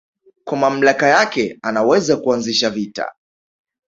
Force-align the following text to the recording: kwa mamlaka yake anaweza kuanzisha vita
kwa 0.45 0.57
mamlaka 0.57 1.07
yake 1.07 1.59
anaweza 1.63 2.17
kuanzisha 2.17 2.69
vita 2.69 3.13